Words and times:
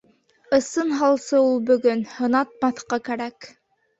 Ысын 0.57 0.93
һалсы 1.01 1.41
ул 1.49 1.59
бөгөн! 1.67 2.01
һынатмаҫҡа 2.13 2.99
кәрәк. 3.11 3.51